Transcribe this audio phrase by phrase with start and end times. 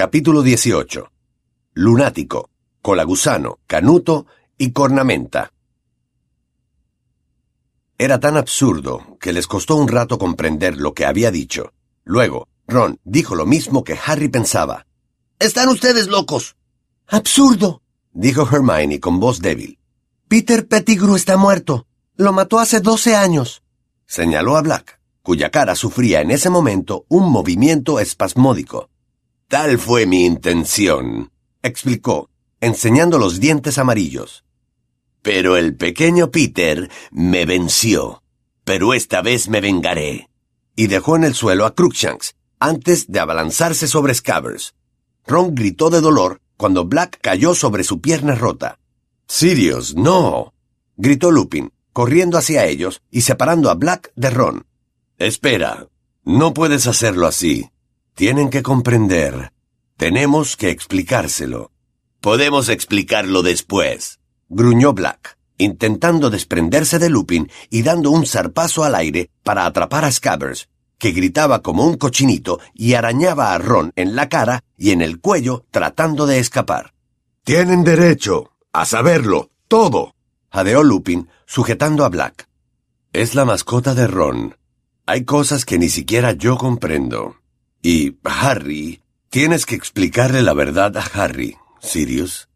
[0.00, 1.12] Capítulo 18.
[1.74, 2.48] Lunático,
[2.80, 4.24] colagusano, canuto
[4.56, 5.52] y cornamenta.
[7.98, 11.74] Era tan absurdo que les costó un rato comprender lo que había dicho.
[12.02, 14.86] Luego, Ron dijo lo mismo que Harry pensaba.
[15.38, 16.56] Están ustedes locos.
[17.06, 17.82] Absurdo,
[18.14, 19.78] dijo Hermione con voz débil.
[20.28, 21.86] Peter Pettigrew está muerto.
[22.16, 23.62] Lo mató hace doce años.
[24.06, 28.89] Señaló a Black, cuya cara sufría en ese momento un movimiento espasmódico.
[29.50, 34.44] Tal fue mi intención, explicó, enseñando los dientes amarillos.
[35.22, 38.22] Pero el pequeño Peter me venció.
[38.62, 40.28] Pero esta vez me vengaré.
[40.76, 44.76] Y dejó en el suelo a Crookshanks, antes de abalanzarse sobre Scabbers.
[45.26, 48.78] Ron gritó de dolor cuando Black cayó sobre su pierna rota.
[49.26, 50.54] Sirius, no.
[50.96, 54.64] gritó Lupin, corriendo hacia ellos y separando a Black de Ron.
[55.18, 55.88] Espera,
[56.22, 57.68] no puedes hacerlo así.
[58.20, 59.50] Tienen que comprender.
[59.96, 61.72] Tenemos que explicárselo.
[62.20, 69.30] Podemos explicarlo después, gruñó Black, intentando desprenderse de Lupin y dando un zarpazo al aire
[69.42, 74.28] para atrapar a Scabbers, que gritaba como un cochinito y arañaba a Ron en la
[74.28, 76.92] cara y en el cuello tratando de escapar.
[77.42, 80.14] Tienen derecho a saberlo, todo,
[80.52, 82.48] jadeó Lupin, sujetando a Black.
[83.14, 84.58] Es la mascota de Ron.
[85.06, 87.39] Hay cosas que ni siquiera yo comprendo.
[87.82, 92.48] Y, Harry, tienes que explicarle la verdad a Harry, Sirius.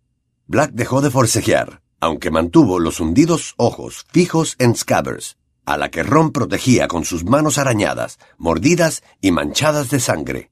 [0.47, 6.03] Black dejó de forcejear, aunque mantuvo los hundidos ojos fijos en Scabbers, a la que
[6.03, 10.50] Ron protegía con sus manos arañadas, mordidas y manchadas de sangre.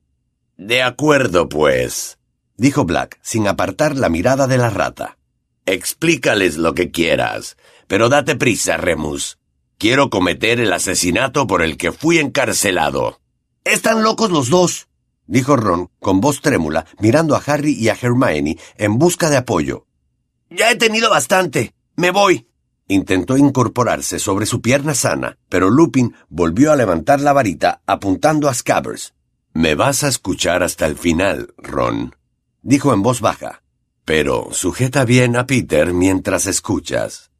[0.56, 2.18] De acuerdo, pues,
[2.56, 5.18] dijo Black, sin apartar la mirada de la rata.
[5.66, 9.38] Explícales lo que quieras, pero date prisa, Remus.
[9.76, 13.21] Quiero cometer el asesinato por el que fui encarcelado.
[13.64, 14.88] Están locos los dos,
[15.26, 19.86] dijo Ron con voz trémula, mirando a Harry y a Hermione en busca de apoyo.
[20.50, 21.74] Ya he tenido bastante.
[21.96, 22.48] Me voy.
[22.88, 28.54] Intentó incorporarse sobre su pierna sana, pero Lupin volvió a levantar la varita apuntando a
[28.54, 29.14] Scabbers.
[29.54, 32.16] Me vas a escuchar hasta el final, Ron,
[32.62, 33.62] dijo en voz baja.
[34.04, 37.30] Pero sujeta bien a Peter mientras escuchas.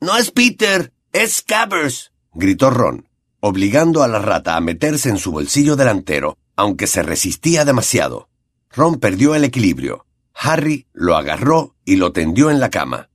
[0.00, 3.08] No es Peter, es Scabbers, gritó Ron,
[3.44, 8.28] obligando a la rata a meterse en su bolsillo delantero, aunque se resistía demasiado.
[8.70, 10.06] Ron perdió el equilibrio.
[10.32, 13.10] Harry lo agarró y lo tendió en la cama.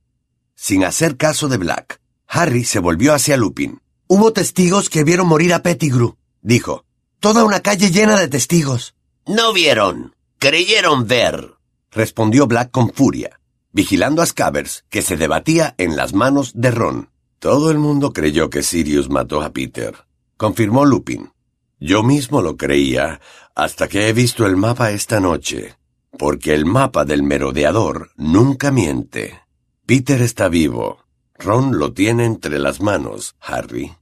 [0.54, 3.80] Sin hacer caso de Black, Harry se volvió hacia Lupin.
[4.06, 6.84] Hubo testigos que vieron morir a Pettigrew, dijo.
[7.20, 8.94] Toda una calle llena de testigos.
[9.26, 10.14] No vieron.
[10.38, 11.54] Creyeron ver,
[11.90, 13.40] respondió Black con furia,
[13.72, 17.08] vigilando a Scabbers, que se debatía en las manos de Ron.
[17.38, 20.07] Todo el mundo creyó que Sirius mató a Peter,
[20.38, 21.32] confirmó Lupin.
[21.78, 23.20] Yo mismo lo creía
[23.54, 25.76] hasta que he visto el mapa esta noche,
[26.16, 29.40] porque el mapa del merodeador nunca miente.
[29.84, 31.04] Peter está vivo.
[31.38, 33.94] Ron lo tiene entre las manos, Harry.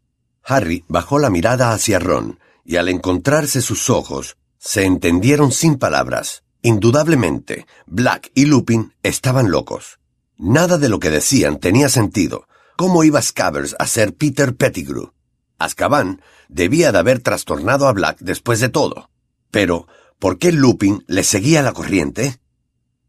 [0.45, 6.45] Harry bajó la mirada hacia Ron, y al encontrarse sus ojos, se entendieron sin palabras.
[6.63, 9.99] Indudablemente, Black y Lupin estaban locos.
[10.37, 12.47] Nada de lo que decían tenía sentido.
[12.77, 15.13] ¿Cómo iba Scabbers a ser Peter Pettigrew?
[15.59, 19.11] Azkaban debía de haber trastornado a Black después de todo.
[19.51, 19.87] Pero,
[20.19, 22.39] ¿por qué Lupin le seguía la corriente?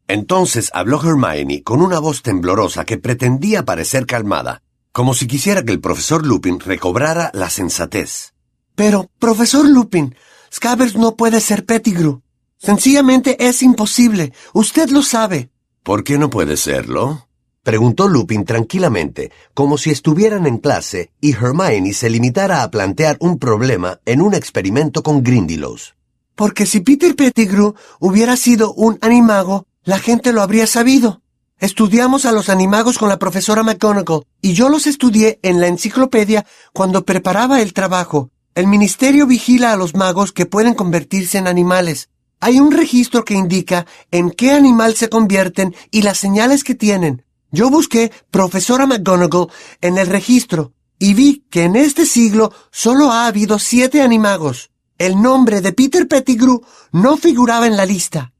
[0.07, 4.61] Entonces habló Hermione con una voz temblorosa que pretendía parecer calmada,
[4.93, 8.33] como si quisiera que el profesor Lupin recobrara la sensatez.
[8.75, 10.15] Pero, profesor Lupin,
[10.53, 12.21] Scabbers no puede ser Pettigrew.
[12.57, 14.33] Sencillamente es imposible.
[14.53, 15.49] Usted lo sabe.
[15.83, 17.26] ¿Por qué no puede serlo?
[17.67, 23.39] Preguntó Lupin tranquilamente, como si estuvieran en clase y Hermione se limitara a plantear un
[23.39, 25.93] problema en un experimento con Grindylows.
[26.33, 31.21] Porque si Peter Pettigrew hubiera sido un animago, la gente lo habría sabido.
[31.59, 36.45] Estudiamos a los animagos con la profesora McGonagall y yo los estudié en la enciclopedia
[36.71, 38.29] cuando preparaba el trabajo.
[38.55, 42.07] El ministerio vigila a los magos que pueden convertirse en animales.
[42.39, 47.26] Hay un registro que indica en qué animal se convierten y las señales que tienen.
[47.51, 49.47] Yo busqué profesora McGonagall
[49.81, 54.71] en el registro y vi que en este siglo solo ha habido siete animagos.
[54.97, 56.61] El nombre de Peter Pettigrew
[56.91, 58.33] no figuraba en la lista.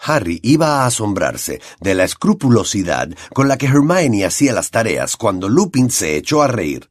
[0.00, 5.48] Harry iba a asombrarse de la escrupulosidad con la que Hermione hacía las tareas cuando
[5.48, 6.88] Lupin se echó a reír.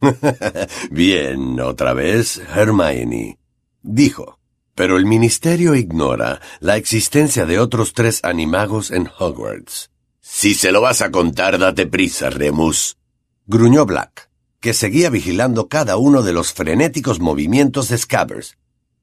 [0.90, 3.38] Bien, otra vez, Hermione,
[3.82, 4.38] dijo.
[4.74, 9.90] Pero el ministerio ignora la existencia de otros tres animagos en Hogwarts.
[10.28, 12.98] Si se lo vas a contar, date prisa, Remus.
[13.46, 14.28] Gruñó Black,
[14.60, 18.58] que seguía vigilando cada uno de los frenéticos movimientos de Scabbers.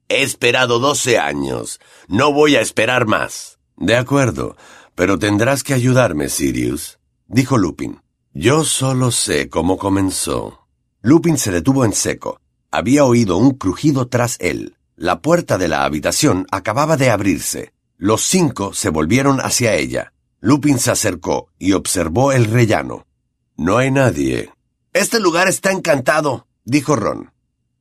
[0.10, 1.80] He esperado doce años.
[2.10, 3.58] No voy a esperar más.
[3.78, 4.58] De acuerdo,
[4.96, 8.02] pero tendrás que ayudarme, Sirius, dijo Lupin.
[8.34, 10.68] Yo solo sé cómo comenzó.
[11.02, 12.42] Lupin se detuvo en seco.
[12.69, 14.76] Había oído un crujido tras él.
[14.98, 17.74] La puerta de la habitación acababa de abrirse.
[17.98, 20.12] Los cinco se volvieron hacia ella.
[20.45, 23.07] Lupin se acercó y observó el rellano.
[23.56, 24.51] No hay nadie.
[24.92, 27.31] Este lugar está encantado, dijo Ron.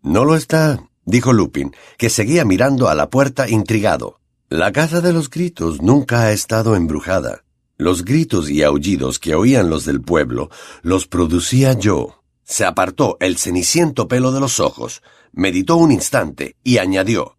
[0.00, 4.20] No lo está, dijo Lupin, que seguía mirando a la puerta intrigado.
[4.48, 7.42] La casa de los gritos nunca ha estado embrujada.
[7.78, 10.48] Los gritos y aullidos que oían los del pueblo
[10.82, 12.22] los producía yo.
[12.44, 17.38] Se apartó el ceniciento pelo de los ojos, meditó un instante y añadió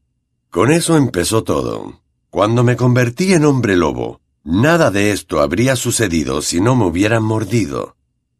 [0.49, 2.01] Con eso empezó todo.
[2.29, 7.23] Cuando me convertí en hombre lobo, nada de esto habría sucedido si no me hubieran
[7.23, 7.95] mordido,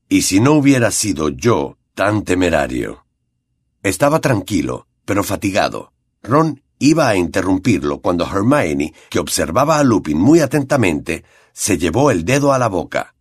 [0.10, 3.06] y si no hubiera sido yo tan temerario.
[3.82, 5.92] Estaba tranquilo, pero fatigado.
[6.22, 11.24] Ron iba a interrumpirlo cuando Hermione, que observaba a Lupin muy atentamente,
[11.54, 13.16] se llevó el dedo a la boca.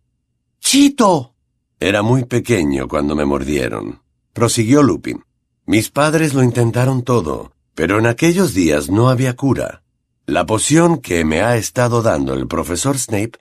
[0.59, 1.35] ¡Chito!
[1.79, 4.01] Era muy pequeño cuando me mordieron.
[4.33, 5.23] Prosiguió Lupin.
[5.65, 9.82] Mis padres lo intentaron todo, pero en aquellos días no había cura.
[10.25, 13.33] La poción que me ha estado dando el profesor Snape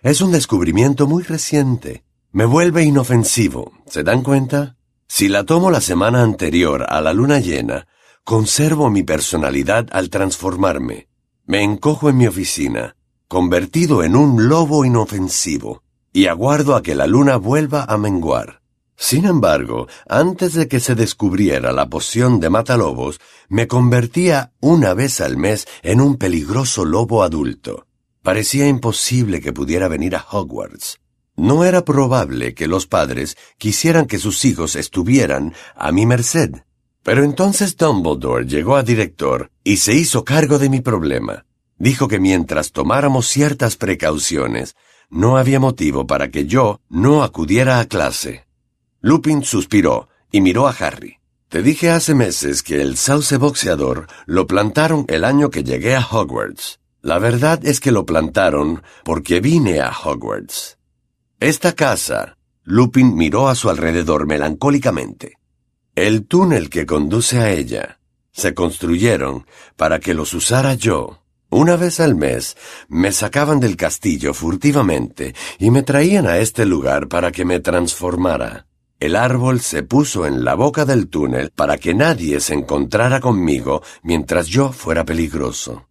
[0.00, 2.02] es un descubrimiento muy reciente.
[2.32, 4.76] Me vuelve inofensivo, ¿se dan cuenta?
[5.06, 7.88] Si la tomo la semana anterior a la luna llena,
[8.24, 11.08] conservo mi personalidad al transformarme.
[11.44, 12.96] Me encojo en mi oficina,
[13.28, 18.59] convertido en un lobo inofensivo, y aguardo a que la luna vuelva a menguar.
[19.02, 23.18] Sin embargo, antes de que se descubriera la poción de matalobos,
[23.48, 27.86] me convertía una vez al mes en un peligroso lobo adulto.
[28.22, 31.00] Parecía imposible que pudiera venir a Hogwarts.
[31.34, 36.56] No era probable que los padres quisieran que sus hijos estuvieran a mi merced.
[37.02, 41.46] Pero entonces Dumbledore llegó a director y se hizo cargo de mi problema.
[41.78, 44.76] Dijo que mientras tomáramos ciertas precauciones,
[45.08, 48.49] no había motivo para que yo no acudiera a clase.
[49.02, 51.16] Lupin suspiró y miró a Harry.
[51.48, 56.06] Te dije hace meses que el sauce boxeador lo plantaron el año que llegué a
[56.06, 56.80] Hogwarts.
[57.00, 60.78] La verdad es que lo plantaron porque vine a Hogwarts.
[61.40, 65.38] Esta casa, Lupin miró a su alrededor melancólicamente.
[65.94, 68.00] El túnel que conduce a ella,
[68.32, 69.46] se construyeron
[69.76, 71.22] para que los usara yo.
[71.48, 72.56] Una vez al mes
[72.88, 78.66] me sacaban del castillo furtivamente y me traían a este lugar para que me transformara.
[79.00, 83.82] El árbol se puso en la boca del túnel para que nadie se encontrara conmigo
[84.02, 85.88] mientras yo fuera peligroso.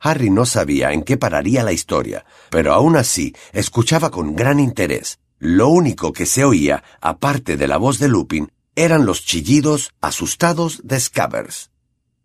[0.00, 5.20] Harry no sabía en qué pararía la historia, pero aún así escuchaba con gran interés.
[5.38, 10.80] Lo único que se oía, aparte de la voz de Lupin, eran los chillidos asustados
[10.82, 11.70] de Scabbers.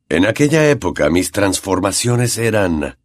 [0.09, 2.97] En aquella época mis transformaciones eran...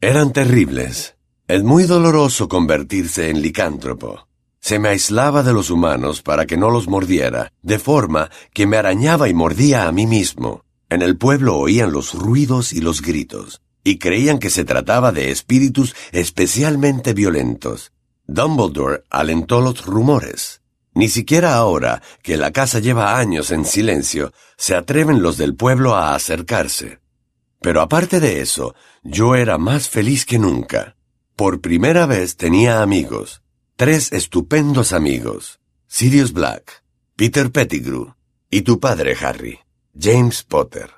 [0.00, 1.16] eran terribles.
[1.48, 4.28] Es muy doloroso convertirse en licántropo.
[4.64, 8.78] Se me aislaba de los humanos para que no los mordiera, de forma que me
[8.78, 10.64] arañaba y mordía a mí mismo.
[10.88, 15.30] En el pueblo oían los ruidos y los gritos, y creían que se trataba de
[15.30, 17.92] espíritus especialmente violentos.
[18.26, 20.62] Dumbledore alentó los rumores.
[20.94, 25.94] Ni siquiera ahora, que la casa lleva años en silencio, se atreven los del pueblo
[25.94, 27.00] a acercarse.
[27.60, 30.96] Pero aparte de eso, yo era más feliz que nunca.
[31.36, 33.43] Por primera vez tenía amigos.
[33.76, 35.58] Tres estupendos amigos.
[35.88, 36.84] Sirius Black,
[37.16, 38.14] Peter Pettigrew
[38.48, 39.58] y tu padre Harry,
[39.98, 40.92] James Potter.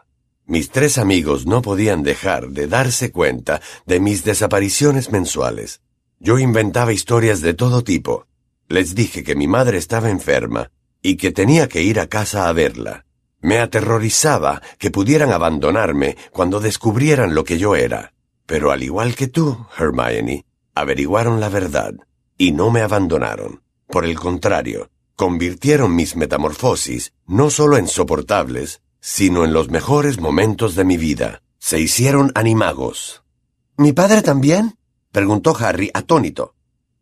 [0.44, 5.80] Mis tres amigos no podían dejar de darse cuenta de mis desapariciones mensuales.
[6.20, 8.26] Yo inventaba historias de todo tipo.
[8.68, 12.52] Les dije que mi madre estaba enferma y que tenía que ir a casa a
[12.52, 13.06] verla.
[13.40, 18.12] Me aterrorizaba que pudieran abandonarme cuando descubrieran lo que yo era.
[18.44, 21.94] Pero al igual que tú, Hermione, averiguaron la verdad
[22.38, 23.62] y no me abandonaron.
[23.86, 30.74] Por el contrario, convirtieron mis metamorfosis no solo en soportables, sino en los mejores momentos
[30.74, 31.42] de mi vida.
[31.58, 33.22] Se hicieron animagos.
[33.76, 34.76] ¿Mi padre también?
[35.12, 36.54] preguntó Harry atónito.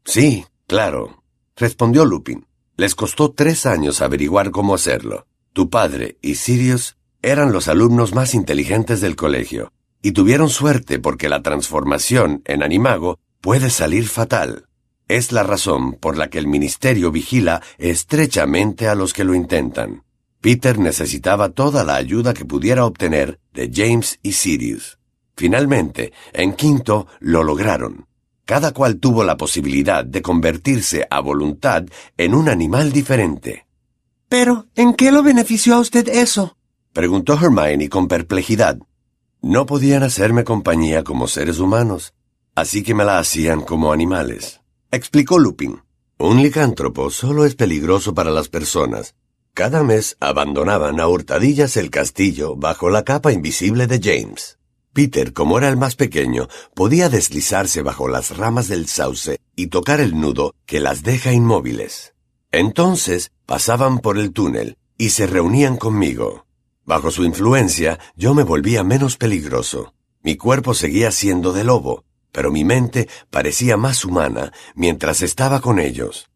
[0.04, 1.22] Sí, claro,
[1.56, 2.46] respondió Lupin.
[2.76, 5.26] Les costó tres años averiguar cómo hacerlo.
[5.52, 9.72] Tu padre y Sirius eran los alumnos más inteligentes del colegio,
[10.02, 14.66] y tuvieron suerte porque la transformación en animago puede salir fatal.
[15.08, 20.02] Es la razón por la que el ministerio vigila estrechamente a los que lo intentan.
[20.40, 24.98] Peter necesitaba toda la ayuda que pudiera obtener de James y Sirius.
[25.36, 28.06] Finalmente, en quinto, lo lograron.
[28.46, 31.84] Cada cual tuvo la posibilidad de convertirse a voluntad
[32.16, 33.66] en un animal diferente.
[34.28, 36.56] Pero, ¿en qué lo benefició a usted eso?
[36.92, 38.78] preguntó Hermione con perplejidad.
[39.42, 42.14] No podían hacerme compañía como seres humanos,
[42.54, 44.63] así que me la hacían como animales.
[44.94, 45.82] Explicó Lupin.
[46.18, 49.16] Un licántropo solo es peligroso para las personas.
[49.52, 54.60] Cada mes abandonaban a hurtadillas el castillo bajo la capa invisible de James.
[54.92, 56.46] Peter, como era el más pequeño,
[56.76, 62.14] podía deslizarse bajo las ramas del sauce y tocar el nudo que las deja inmóviles.
[62.52, 66.46] Entonces pasaban por el túnel y se reunían conmigo.
[66.84, 69.92] Bajo su influencia yo me volvía menos peligroso.
[70.22, 75.78] Mi cuerpo seguía siendo de lobo, pero mi mente parecía más humana mientras estaba con
[75.78, 76.28] ellos.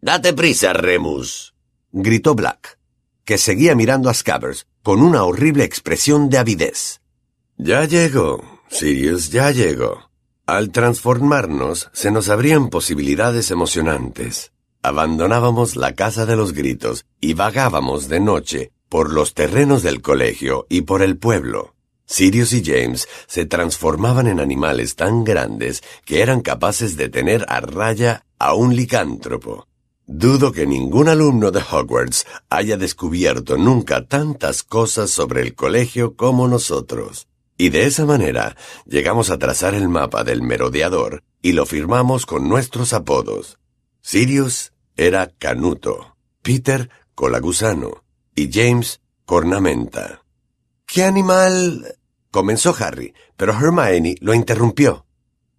[0.00, 1.54] Date prisa, Remus,
[1.92, 2.80] gritó Black,
[3.24, 7.00] que seguía mirando a Scabbers con una horrible expresión de avidez.
[7.56, 10.10] Ya llego, Sirius, ya llego.
[10.44, 14.52] Al transformarnos se nos abrían posibilidades emocionantes.
[14.82, 20.66] Abandonábamos la casa de los gritos y vagábamos de noche por los terrenos del colegio
[20.68, 21.73] y por el pueblo.
[22.06, 27.60] Sirius y James se transformaban en animales tan grandes que eran capaces de tener a
[27.60, 29.66] raya a un licántropo.
[30.06, 36.46] Dudo que ningún alumno de Hogwarts haya descubierto nunca tantas cosas sobre el colegio como
[36.46, 37.26] nosotros.
[37.56, 42.48] Y de esa manera llegamos a trazar el mapa del merodeador y lo firmamos con
[42.48, 43.58] nuestros apodos.
[44.02, 50.23] Sirius era Canuto, Peter Colagusano y James Cornamenta.
[50.94, 51.96] ¿Qué animal?
[52.30, 55.04] comenzó Harry, pero Hermione lo interrumpió.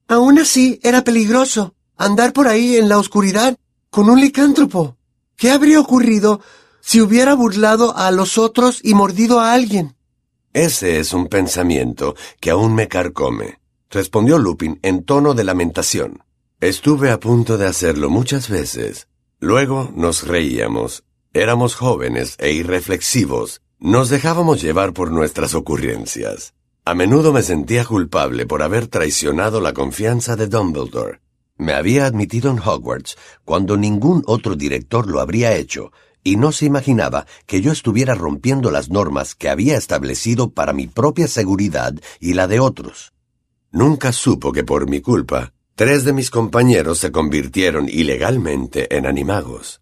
[0.07, 3.57] Aún así, era peligroso andar por ahí en la oscuridad
[3.89, 4.95] con un licántropo.
[5.35, 6.39] ¿Qué habría ocurrido
[6.79, 9.97] si hubiera burlado a los otros y mordido a alguien?
[10.53, 16.23] Ese es un pensamiento que aún me carcome, respondió Lupin en tono de lamentación.
[16.61, 19.09] Estuve a punto de hacerlo muchas veces.
[19.41, 21.03] Luego nos reíamos.
[21.33, 26.53] Éramos jóvenes e irreflexivos, nos dejábamos llevar por nuestras ocurrencias.
[26.85, 31.19] A menudo me sentía culpable por haber traicionado la confianza de Dumbledore.
[31.57, 35.91] Me había admitido en Hogwarts cuando ningún otro director lo habría hecho,
[36.23, 40.87] y no se imaginaba que yo estuviera rompiendo las normas que había establecido para mi
[40.87, 43.13] propia seguridad y la de otros.
[43.71, 49.81] Nunca supo que por mi culpa, tres de mis compañeros se convirtieron ilegalmente en animagos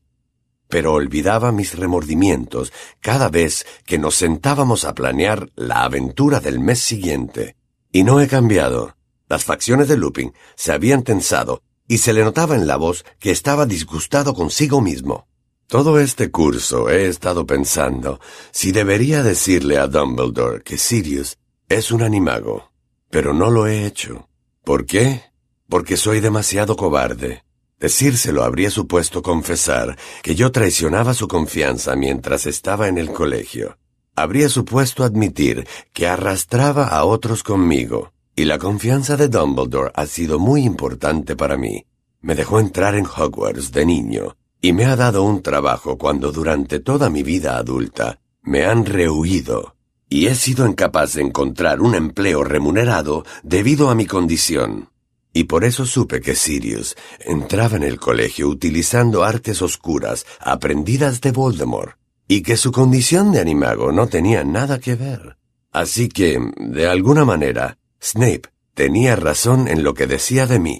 [0.73, 6.79] pero olvidaba mis remordimientos cada vez que nos sentábamos a planear la aventura del mes
[6.79, 7.55] siguiente.
[7.91, 8.97] Y no he cambiado.
[9.29, 13.29] Las facciones de Lupin se habían tensado y se le notaba en la voz que
[13.29, 15.27] estaba disgustado consigo mismo.
[15.67, 21.37] Todo este curso he estado pensando si debería decirle a Dumbledore que Sirius
[21.69, 22.71] es un animago,
[23.11, 24.27] pero no lo he hecho.
[24.63, 25.21] ¿Por qué?
[25.69, 27.43] Porque soy demasiado cobarde.
[27.83, 33.77] Decírselo habría supuesto confesar que yo traicionaba su confianza mientras estaba en el colegio.
[34.15, 40.39] Habría supuesto admitir que arrastraba a otros conmigo, y la confianza de Dumbledore ha sido
[40.39, 41.85] muy importante para mí.
[42.21, 46.79] Me dejó entrar en Hogwarts de niño, y me ha dado un trabajo cuando durante
[46.79, 49.75] toda mi vida adulta me han rehuido,
[50.07, 54.92] y he sido incapaz de encontrar un empleo remunerado debido a mi condición.
[55.33, 61.31] Y por eso supe que Sirius entraba en el colegio utilizando artes oscuras aprendidas de
[61.31, 61.97] Voldemort,
[62.27, 65.37] y que su condición de animago no tenía nada que ver.
[65.71, 68.43] Así que, de alguna manera, Snape
[68.75, 70.79] tenía razón en lo que decía de mí.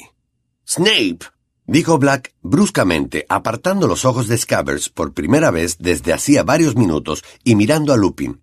[0.68, 1.20] Snape,
[1.66, 7.24] dijo Black bruscamente, apartando los ojos de Scabbers por primera vez desde hacía varios minutos
[7.44, 8.42] y mirando a Lupin.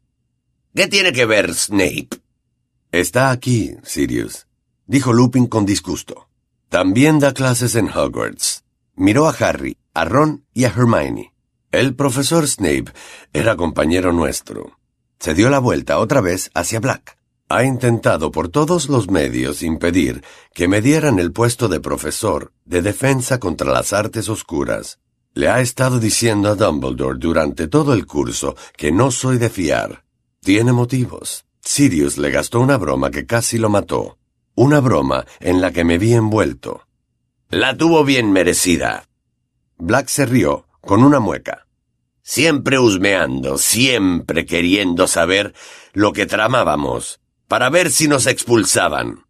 [0.74, 2.08] ¿Qué tiene que ver Snape?
[2.92, 4.46] Está aquí, Sirius,
[4.90, 6.26] dijo Lupin con disgusto.
[6.68, 8.64] También da clases en Hogwarts.
[8.96, 11.32] Miró a Harry, a Ron y a Hermione.
[11.70, 12.86] El profesor Snape
[13.32, 14.78] era compañero nuestro.
[15.20, 17.16] Se dio la vuelta otra vez hacia Black.
[17.48, 22.82] Ha intentado por todos los medios impedir que me dieran el puesto de profesor de
[22.82, 24.98] defensa contra las artes oscuras.
[25.34, 30.04] Le ha estado diciendo a Dumbledore durante todo el curso que no soy de fiar.
[30.40, 31.44] Tiene motivos.
[31.60, 34.16] Sirius le gastó una broma que casi lo mató.
[34.54, 36.86] Una broma en la que me vi envuelto.
[37.48, 39.08] La tuvo bien merecida.
[39.78, 41.66] Black se rió con una mueca.
[42.22, 45.54] Siempre husmeando, siempre queriendo saber
[45.92, 49.24] lo que tramábamos, para ver si nos expulsaban.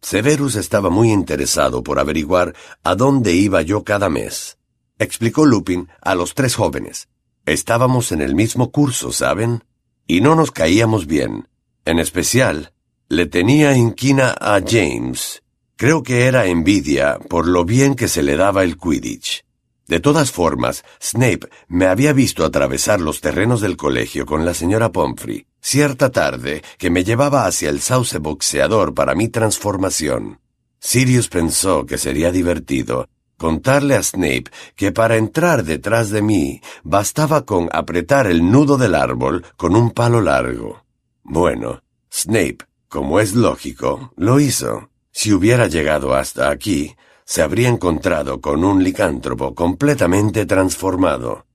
[0.00, 4.58] Severus estaba muy interesado por averiguar a dónde iba yo cada mes.
[4.98, 7.08] Explicó Lupin a los tres jóvenes.
[7.44, 9.64] Estábamos en el mismo curso, ¿saben?
[10.06, 11.48] Y no nos caíamos bien.
[11.84, 12.72] En especial,
[13.12, 15.42] le tenía inquina a James.
[15.76, 19.44] Creo que era envidia por lo bien que se le daba el Quidditch.
[19.86, 24.92] De todas formas, Snape me había visto atravesar los terrenos del colegio con la señora
[24.92, 30.40] Pomfrey, cierta tarde que me llevaba hacia el sauce boxeador para mi transformación.
[30.80, 37.44] Sirius pensó que sería divertido contarle a Snape que para entrar detrás de mí bastaba
[37.44, 40.86] con apretar el nudo del árbol con un palo largo.
[41.22, 44.90] Bueno, Snape, como es lógico, lo hizo.
[45.12, 46.94] Si hubiera llegado hasta aquí,
[47.24, 51.46] se habría encontrado con un licántropo completamente transformado.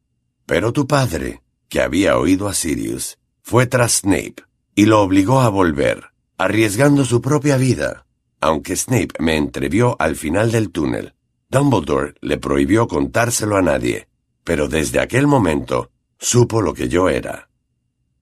[0.47, 4.37] Pero tu padre, que había oído a Sirius, fue tras Snape
[4.73, 6.05] y lo obligó a volver,
[6.39, 8.07] arriesgando su propia vida.
[8.41, 11.13] Aunque Snape me entrevió al final del túnel,
[11.51, 14.07] Dumbledore le prohibió contárselo a nadie,
[14.43, 17.51] pero desde aquel momento supo lo que yo era.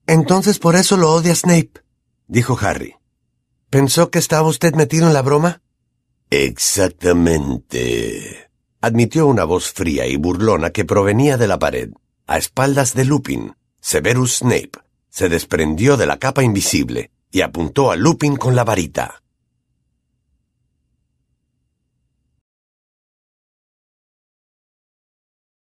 [0.06, 1.80] Entonces por eso lo odia Snape,
[2.28, 2.94] dijo Harry.
[3.70, 5.62] ¿Pensó que estaba usted metido en la broma?
[6.30, 8.48] Exactamente,
[8.80, 11.90] admitió una voz fría y burlona que provenía de la pared,
[12.26, 13.54] a espaldas de Lupin.
[13.80, 14.72] Severus Snape
[15.08, 19.22] se desprendió de la capa invisible y apuntó a Lupin con la varita.